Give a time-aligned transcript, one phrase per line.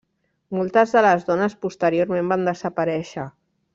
[0.59, 3.29] Moltes de les dones posteriorment van desaparèixer.